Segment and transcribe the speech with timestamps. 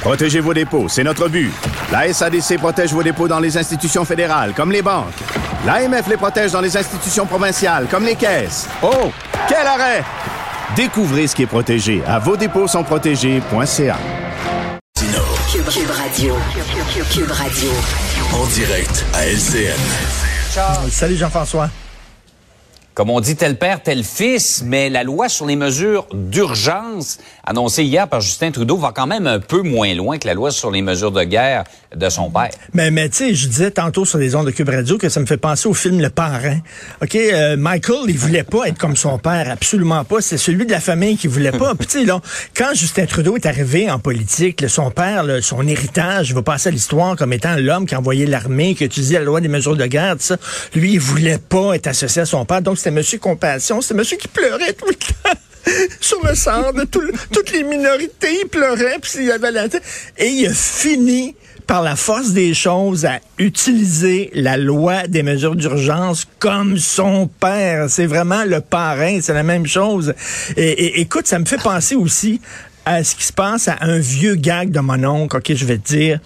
[0.00, 1.52] Protégez vos dépôts, c'est notre but.
[1.90, 5.14] La SADC protège vos dépôts dans les institutions fédérales, comme les banques.
[5.66, 8.68] L'AMF les protège dans les institutions provinciales, comme les caisses.
[8.82, 9.10] Oh,
[9.48, 10.04] quel arrêt!
[10.76, 13.96] Découvrez ce qui est protégé à vos dépôts sont protégés.ca.
[15.52, 16.34] Cube, Cube Radio.
[17.12, 17.70] Cube Radio.
[18.32, 19.78] En direct à LCN.
[20.90, 21.70] Salut Jean-François.
[22.94, 27.84] Comme on dit, tel père, tel fils, mais la loi sur les mesures d'urgence annoncée
[27.84, 30.70] hier par Justin Trudeau va quand même un peu moins loin que la loi sur
[30.70, 32.50] les mesures de guerre de son père.
[32.72, 35.20] Mais, mais tu sais, je disais tantôt sur les ondes de Cube Radio que ça
[35.20, 36.58] me fait penser au film Le Parrain.
[37.02, 40.20] OK, euh, Michael, il voulait pas être comme son père, absolument pas.
[40.20, 41.74] C'est celui de la famille qui voulait pas.
[41.78, 42.20] Puis tu sais, là,
[42.56, 46.68] quand Justin Trudeau est arrivé en politique, là, son père, là, son héritage, va passer
[46.68, 49.48] à l'histoire comme étant l'homme qui a envoyé l'armée, qui a utilisé la loi des
[49.48, 50.36] mesures de guerre, tout ça.
[50.74, 52.62] Lui, il voulait pas être associé à son père.
[52.62, 53.80] Donc, c'était Monsieur Compassion.
[53.80, 55.38] C'était Monsieur qui pleurait tout le temps.
[56.00, 59.82] Sur le sang de toutes les minorités, il pleurait, puis il avait la tête.
[60.18, 61.34] Et il a fini
[61.66, 67.86] par la force des choses à utiliser la loi des mesures d'urgence comme son père.
[67.88, 70.12] C'est vraiment le parrain, c'est la même chose.
[70.56, 72.40] Et- écoute, ça me fait penser aussi
[72.84, 75.78] à ce qui se passe à un vieux gag de mon oncle, ok, je vais
[75.78, 76.20] te dire.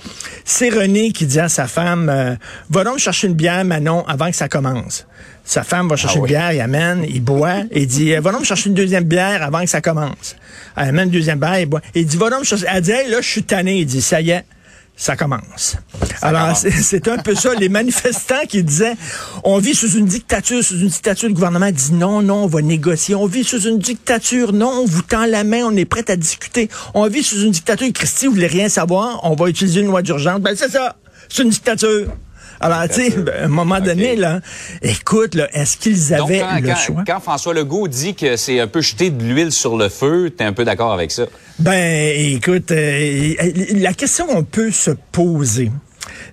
[0.44, 2.34] C'est René qui dit à sa femme, euh,
[2.70, 5.06] va donc chercher une bière, Manon, avant que ça commence.
[5.44, 8.44] Sa femme va chercher une bière, il amène, il boit, et il dit, va donc
[8.44, 10.36] chercher une deuxième bière avant que ça commence.
[10.76, 11.80] Elle amène une deuxième bière, il boit.
[11.94, 13.78] Il dit, va donc chercher, elle dit, Hey, là, je suis tanné.
[13.78, 14.44] Il dit, ça y est,
[14.98, 15.76] ça commence.
[16.22, 17.54] Alors, c'est un peu ça.
[17.54, 18.96] Les manifestants qui disaient,
[19.44, 22.62] on vit sous une dictature, sous une dictature, le gouvernement dit non, non, on va
[22.62, 23.14] négocier.
[23.14, 26.16] On vit sous une dictature, non, on vous tend la main, on est prêt à
[26.16, 26.68] discuter.
[26.94, 30.02] On vit sous une dictature, Christy, vous voulez rien savoir, on va utiliser une loi
[30.02, 30.40] d'urgence.
[30.40, 30.96] Ben, c'est ça,
[31.28, 32.08] c'est une dictature.
[32.60, 34.40] Alors, tu sais, ben, à un moment donné, là,
[34.82, 37.04] écoute, là, est-ce qu'ils Donc, avaient quand, le quand- choix?
[37.06, 40.44] quand François Legault dit que c'est un peu jeter de l'huile sur le feu, t'es
[40.44, 41.24] un peu d'accord avec ça?
[41.58, 43.34] Ben, écoute, euh,
[43.74, 45.70] la question qu'on peut se poser,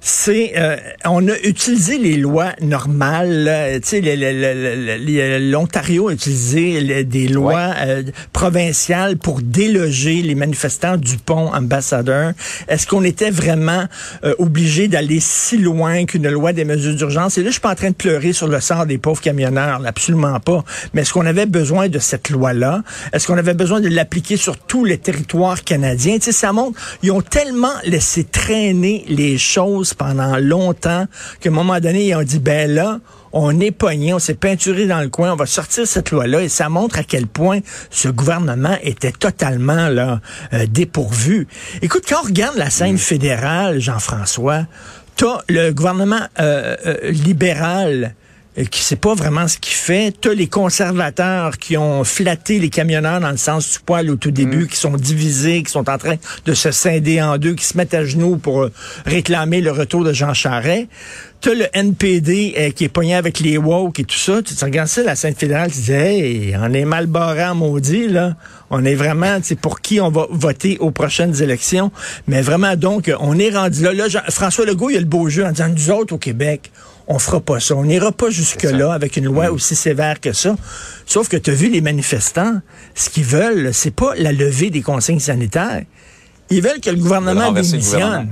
[0.01, 7.73] c'est, euh, on a utilisé les lois normales, tu sais, l'Ontario a utilisé des lois
[7.77, 12.33] euh, provinciales pour déloger les manifestants du pont ambassadeur.
[12.67, 13.85] Est-ce qu'on était vraiment
[14.23, 17.37] euh, obligé d'aller si loin qu'une loi des mesures d'urgence?
[17.37, 19.79] Et là, je suis pas en train de pleurer sur le sort des pauvres camionneurs,
[19.79, 20.63] là, absolument pas.
[20.93, 22.83] Mais est-ce qu'on avait besoin de cette loi-là?
[23.13, 26.15] Est-ce qu'on avait besoin de l'appliquer sur tous les territoires canadiens?
[26.15, 29.54] Tu sais, ça montre, ils ont tellement laissé traîner les choses
[29.97, 31.05] pendant longtemps
[31.39, 32.99] qu'à un moment donné, ils ont dit, ben là,
[33.33, 36.49] on est pogné, on s'est peinturé dans le coin, on va sortir cette loi-là et
[36.49, 40.21] ça montre à quel point ce gouvernement était totalement là
[40.53, 41.47] euh, dépourvu.
[41.81, 44.66] Écoute, quand on regarde la scène fédérale, Jean-François,
[45.17, 48.16] t'as le gouvernement euh, euh, libéral
[48.57, 50.13] euh, qui sait pas vraiment ce qu'il fait.
[50.19, 54.31] T'as les conservateurs qui ont flatté les camionneurs dans le sens du poil au tout
[54.31, 57.77] début, qui sont divisés, qui sont en train de se scinder en deux, qui se
[57.77, 58.71] mettent à genoux pour euh,
[59.05, 60.88] réclamer le retour de Jean Charest.
[61.41, 64.41] T'as le NPD euh, qui est pogné avec les woke et tout ça.
[64.41, 67.55] Tu te regardes ça, la scène fédérale, tu dis, hey, on est mal barré en
[67.55, 68.35] maudit, là.
[68.72, 71.91] On est vraiment, c'est pour qui on va voter aux prochaines élections?
[72.27, 73.93] Mais vraiment, donc, on est rendu là.
[73.93, 76.72] Là, Jean- François Legault, il a le beau jeu en disant, nous autres, au Québec,
[77.07, 77.75] on fera pas ça.
[77.75, 80.55] On n'ira pas jusque-là avec une loi aussi sévère que ça.
[81.05, 82.61] Sauf que tu as vu les manifestants,
[82.95, 85.83] ce qu'ils veulent, c'est pas la levée des consignes sanitaires.
[86.49, 88.29] Ils veulent que le gouvernement démissionne.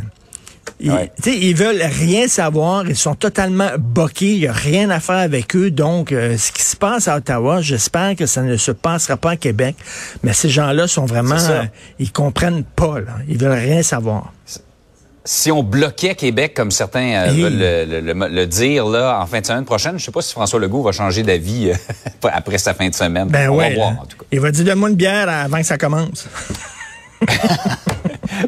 [0.80, 1.12] Ils, Ouais.
[1.26, 5.56] ils veulent rien savoir, ils sont totalement boqués, il n'y a rien à faire avec
[5.56, 5.72] eux.
[5.72, 9.32] Donc, euh, ce qui se passe à Ottawa, j'espère que ça ne se passera pas
[9.32, 9.76] à Québec.
[10.24, 11.64] Mais ces gens-là sont vraiment, euh,
[12.00, 13.18] ils comprennent pas, là.
[13.28, 14.32] ils veulent rien savoir.
[15.26, 19.26] Si on bloquait Québec, comme certains euh, veulent le, le- le- le dire là, en
[19.26, 21.76] fin de semaine prochaine, je sais pas si François Legault va changer d'avis euh,
[22.34, 23.30] après sa fin de semaine.
[23.30, 23.70] Ben on ouais.
[23.70, 23.98] va voir, là.
[24.02, 24.26] en tout cas.
[24.32, 26.28] Il va dire donne-moi une bière avant que ça commence.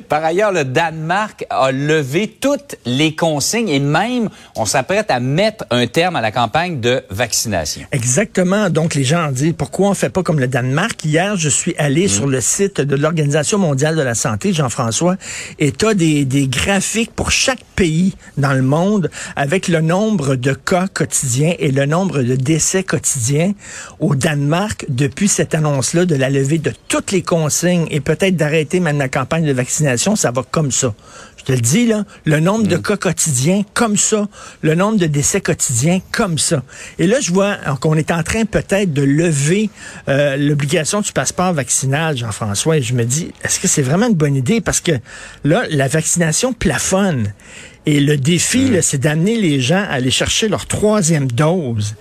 [0.08, 5.66] Par ailleurs, le Danemark a levé toutes les consignes et même on s'apprête à mettre
[5.72, 7.84] un terme à la campagne de vaccination.
[7.92, 8.70] Exactement.
[8.70, 11.04] Donc, les gens ont dit, pourquoi on fait pas comme le Danemark?
[11.04, 15.16] Hier, je suis allé sur le site de l'Organisation mondiale de la santé, Jean-François,
[15.60, 20.36] et tu as des, des graphiques pour chaque pays dans le monde avec le nombre
[20.36, 23.54] de cas quotidiens et le nombre de décès quotidiens
[24.00, 28.80] au Danemark depuis cette annonce-là de la levée de toutes les consignes et peut-être d'arrêter
[28.80, 29.95] même la campagne de vaccination.
[29.96, 30.94] Vaccination, ça va comme ça.
[31.38, 34.28] Je te le dis, là, le nombre de cas quotidiens, comme ça.
[34.62, 36.64] Le nombre de décès quotidiens, comme ça.
[36.98, 39.70] Et là, je vois qu'on est en train peut-être de lever
[40.10, 44.16] euh, l'obligation du passeport vaccinal, Jean-François, et je me dis, est-ce que c'est vraiment une
[44.16, 44.60] bonne idée?
[44.60, 44.94] Parce que
[45.44, 47.34] là, la vaccination plafonne.
[47.86, 51.96] Et le défi, là, c'est d'amener les gens à aller chercher leur troisième dose.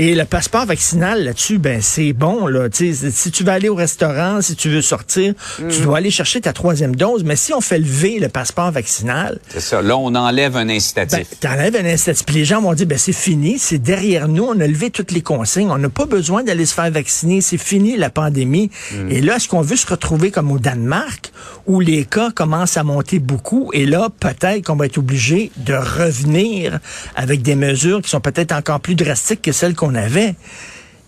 [0.00, 2.68] Et le passeport vaccinal là-dessus, ben c'est bon là.
[2.68, 5.34] Tu sais, si tu veux aller au restaurant, si tu veux sortir,
[5.68, 7.24] tu dois aller chercher ta troisième dose.
[7.24, 9.82] Mais si on fait lever le passeport vaccinal, C'est ça.
[9.82, 11.18] Là, on enlève un incitatif.
[11.18, 12.24] ben, t'enlèves un incitatif.
[12.24, 15.10] Puis les gens vont dire, ben c'est fini, c'est derrière nous, on a levé toutes
[15.10, 18.70] les consignes, on n'a pas besoin d'aller se faire vacciner, c'est fini la pandémie.
[19.10, 21.32] Et là, est-ce qu'on veut se retrouver comme au Danemark,
[21.66, 25.74] où les cas commencent à monter beaucoup, et là, peut-être qu'on va être obligé de
[25.74, 26.78] revenir
[27.16, 30.34] avec des mesures qui sont peut-être encore plus drastiques que celles qu'on avait.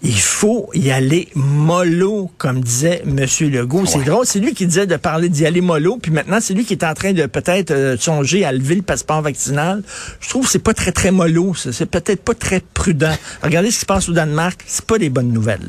[0.02, 3.26] Il faut y aller mollo, comme disait M.
[3.50, 3.84] Legault.
[3.84, 6.64] C'est drôle, c'est lui qui disait de parler d'y aller mollo, puis maintenant c'est lui
[6.64, 9.82] qui est en train de peut-être euh, songer à lever le passeport vaccinal.
[10.20, 13.14] Je trouve que c'est pas très très mollo, c'est peut-être pas très prudent.
[13.42, 15.68] Regardez ce qui se passe au Danemark, c'est pas des bonnes nouvelles.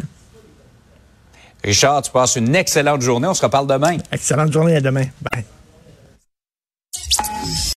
[1.63, 3.27] Richard, tu passes une excellente journée.
[3.27, 3.97] On se reparle demain.
[4.11, 5.05] Excellente journée à demain.
[5.31, 5.43] Bye.